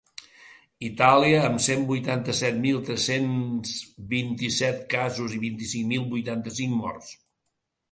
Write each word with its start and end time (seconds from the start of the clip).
Itàlia, 0.85 1.41
amb 1.49 1.61
cent 1.65 1.85
vuitanta-set 1.91 2.57
mil 2.63 2.79
tres-cents 2.87 3.75
vint-i-set 4.15 4.83
casos 4.97 5.39
i 5.39 5.45
vint-i-cinc 5.47 5.89
mil 5.95 6.11
vuitanta-cinc 6.17 6.77
morts. 6.83 7.17